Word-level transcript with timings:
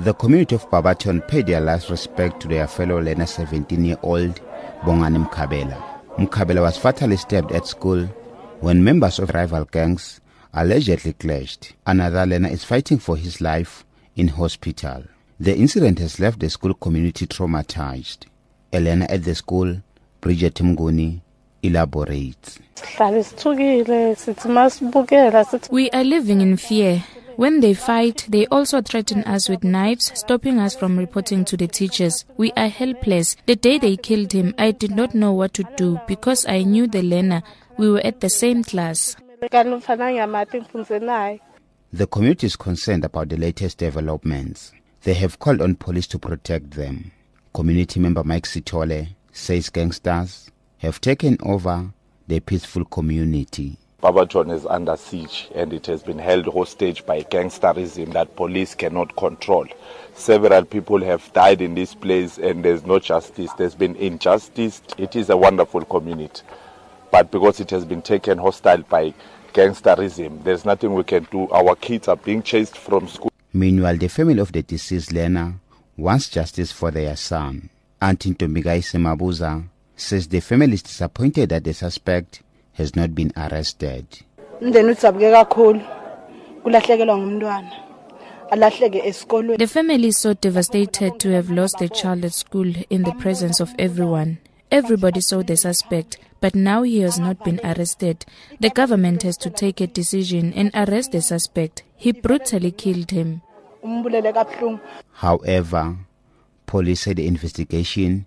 The 0.00 0.14
community 0.14 0.54
of 0.54 0.70
Barberton 0.70 1.20
paid 1.20 1.46
their 1.46 1.60
last 1.60 1.90
respect 1.90 2.40
to 2.40 2.48
their 2.48 2.66
fellow 2.66 3.02
learner 3.02 3.26
17-year-old 3.26 4.40
Bongani 4.80 5.28
Mkabela. 5.28 5.76
Mkabela 6.16 6.62
was 6.62 6.78
fatally 6.78 7.18
stabbed 7.18 7.52
at 7.52 7.66
school 7.66 8.06
when 8.60 8.82
members 8.82 9.18
of 9.18 9.28
rival 9.34 9.66
gangs 9.66 10.22
allegedly 10.54 11.12
clashed. 11.12 11.74
Another 11.84 12.24
learner 12.24 12.48
is 12.48 12.64
fighting 12.64 12.98
for 12.98 13.14
his 13.14 13.42
life 13.42 13.84
in 14.16 14.28
hospital. 14.28 15.04
The 15.38 15.54
incident 15.54 15.98
has 15.98 16.18
left 16.18 16.40
the 16.40 16.48
school 16.48 16.72
community 16.72 17.26
traumatized. 17.26 18.24
A 18.72 18.80
learner 18.80 19.06
at 19.10 19.24
the 19.24 19.34
school, 19.34 19.82
Bridget 20.22 20.54
Mguni, 20.54 21.20
elaborates. 21.62 22.58
We 25.70 25.90
are 25.90 26.04
living 26.04 26.40
in 26.40 26.56
fear. 26.56 27.04
When 27.40 27.60
they 27.60 27.72
fight, 27.72 28.26
they 28.28 28.44
also 28.48 28.82
threaten 28.82 29.24
us 29.24 29.48
with 29.48 29.64
knives, 29.64 30.12
stopping 30.14 30.58
us 30.58 30.76
from 30.76 30.98
reporting 30.98 31.46
to 31.46 31.56
the 31.56 31.66
teachers. 31.66 32.26
We 32.36 32.52
are 32.52 32.68
helpless. 32.68 33.34
The 33.46 33.56
day 33.56 33.78
they 33.78 33.96
killed 33.96 34.32
him, 34.32 34.54
I 34.58 34.72
did 34.72 34.90
not 34.90 35.14
know 35.14 35.32
what 35.32 35.54
to 35.54 35.64
do 35.78 35.98
because 36.06 36.44
I 36.46 36.64
knew 36.64 36.86
the 36.86 37.00
learner. 37.00 37.42
We 37.78 37.90
were 37.90 38.04
at 38.04 38.20
the 38.20 38.28
same 38.28 38.62
class. 38.62 39.16
The 39.40 39.48
community 42.10 42.46
is 42.46 42.56
concerned 42.56 43.06
about 43.06 43.30
the 43.30 43.38
latest 43.38 43.78
developments. 43.78 44.72
They 45.04 45.14
have 45.14 45.38
called 45.38 45.62
on 45.62 45.76
police 45.76 46.08
to 46.08 46.18
protect 46.18 46.72
them. 46.72 47.10
Community 47.54 48.00
member 48.00 48.22
Mike 48.22 48.44
Sitole 48.44 49.16
says 49.32 49.70
gangsters 49.70 50.50
have 50.76 51.00
taken 51.00 51.38
over 51.40 51.88
the 52.28 52.40
peaceful 52.40 52.84
community. 52.84 53.78
Barberton 54.00 54.50
is 54.50 54.64
under 54.64 54.96
siege 54.96 55.48
and 55.54 55.72
it 55.74 55.84
has 55.86 56.02
been 56.02 56.18
held 56.18 56.46
hostage 56.46 57.04
by 57.04 57.22
gangsterism 57.22 58.12
that 58.14 58.34
police 58.34 58.74
cannot 58.74 59.14
control. 59.16 59.66
Several 60.14 60.64
people 60.64 61.00
have 61.00 61.30
died 61.34 61.60
in 61.60 61.74
this 61.74 61.94
place 61.94 62.38
and 62.38 62.64
there's 62.64 62.84
no 62.84 62.98
justice. 62.98 63.52
There's 63.52 63.74
been 63.74 63.96
injustice. 63.96 64.80
It 64.96 65.16
is 65.16 65.28
a 65.28 65.36
wonderful 65.36 65.84
community. 65.84 66.42
But 67.10 67.30
because 67.30 67.60
it 67.60 67.68
has 67.70 67.84
been 67.84 68.00
taken 68.00 68.38
hostile 68.38 68.82
by 68.82 69.12
gangsterism, 69.52 70.44
there's 70.44 70.64
nothing 70.64 70.94
we 70.94 71.04
can 71.04 71.24
do. 71.30 71.50
Our 71.50 71.76
kids 71.76 72.08
are 72.08 72.16
being 72.16 72.42
chased 72.42 72.78
from 72.78 73.06
school. 73.06 73.30
Meanwhile, 73.52 73.98
the 73.98 74.08
family 74.08 74.38
of 74.38 74.52
the 74.52 74.62
deceased 74.62 75.12
learner 75.12 75.54
wants 75.96 76.30
justice 76.30 76.72
for 76.72 76.90
their 76.90 77.16
son. 77.16 77.68
Auntie 78.00 78.32
Ntombikai 78.34 78.80
Semabuza 78.80 79.64
says 79.96 80.28
the 80.28 80.40
family 80.40 80.74
is 80.74 80.82
disappointed 80.82 81.50
that 81.50 81.64
the 81.64 81.74
suspect 81.74 82.40
has 82.80 82.96
not 82.96 83.14
been 83.14 83.30
arrested. 83.36 84.06
The 84.60 84.96
family 89.72 90.08
is 90.08 90.18
so 90.18 90.34
devastated 90.34 91.20
to 91.20 91.30
have 91.30 91.50
lost 91.50 91.78
their 91.78 91.88
child 91.88 92.24
at 92.24 92.32
school 92.32 92.72
in 92.90 93.04
the 93.04 93.12
presence 93.12 93.60
of 93.60 93.72
everyone. 93.78 94.38
Everybody 94.70 95.20
saw 95.20 95.42
the 95.42 95.56
suspect, 95.56 96.18
but 96.40 96.54
now 96.54 96.82
he 96.82 97.00
has 97.00 97.18
not 97.18 97.44
been 97.44 97.60
arrested. 97.62 98.24
The 98.60 98.70
government 98.70 99.22
has 99.24 99.36
to 99.38 99.50
take 99.50 99.80
a 99.80 99.86
decision 99.86 100.52
and 100.54 100.70
arrest 100.74 101.12
the 101.12 101.22
suspect. 101.22 101.82
He 101.96 102.12
brutally 102.12 102.70
killed 102.70 103.10
him. 103.10 103.42
However, 105.12 105.96
police 106.66 107.00
said 107.02 107.16
the 107.16 107.26
investigation 107.26 108.26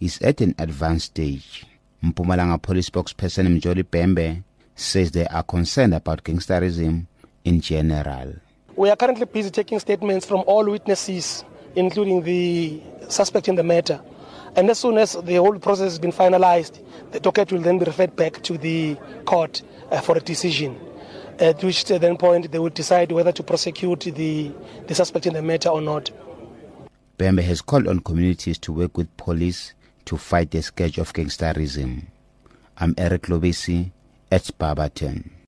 is 0.00 0.18
at 0.20 0.40
an 0.40 0.54
advanced 0.58 1.06
stage. 1.06 1.66
Mpumalanga 2.04 2.58
police 2.58 2.90
spokesperson 2.90 3.48
Mjoli 3.48 3.82
Pembe 3.82 4.42
says 4.76 5.10
they 5.12 5.26
are 5.26 5.42
concerned 5.42 5.94
about 5.94 6.22
gangsterism 6.22 7.06
in 7.44 7.60
general. 7.60 8.34
We 8.76 8.90
are 8.90 8.96
currently 8.96 9.24
busy 9.24 9.50
taking 9.50 9.78
statements 9.78 10.26
from 10.26 10.44
all 10.46 10.68
witnesses, 10.70 11.44
including 11.74 12.22
the 12.22 12.82
suspect 13.08 13.48
in 13.48 13.54
the 13.54 13.62
matter. 13.62 14.00
And 14.56 14.68
as 14.68 14.80
soon 14.80 14.98
as 14.98 15.14
the 15.14 15.36
whole 15.36 15.58
process 15.58 15.92
has 15.92 15.98
been 15.98 16.12
finalized, 16.12 16.78
the 17.12 17.20
docket 17.20 17.50
will 17.52 17.60
then 17.60 17.78
be 17.78 17.86
referred 17.86 18.14
back 18.16 18.42
to 18.42 18.58
the 18.58 18.96
court 19.24 19.62
uh, 19.90 20.00
for 20.00 20.16
a 20.16 20.20
decision. 20.20 20.78
At 21.38 21.64
which 21.64 21.84
then 21.86 22.16
point 22.18 22.52
they 22.52 22.58
will 22.58 22.68
decide 22.68 23.12
whether 23.12 23.32
to 23.32 23.42
prosecute 23.42 24.00
the, 24.00 24.52
the 24.86 24.94
suspect 24.94 25.26
in 25.26 25.32
the 25.32 25.42
matter 25.42 25.70
or 25.70 25.80
not. 25.80 26.10
Bembe 27.18 27.42
has 27.42 27.62
called 27.62 27.88
on 27.88 28.00
communities 28.00 28.58
to 28.58 28.72
work 28.72 28.96
with 28.98 29.16
police 29.16 29.72
to 30.04 30.16
fight 30.16 30.50
the 30.50 30.62
scourge 30.62 30.98
of 30.98 31.12
gangsterism. 31.12 32.06
I'm 32.76 32.94
Eric 32.98 33.22
Lubisi 33.22 33.92
at 34.30 34.50
Barberton. 34.58 35.43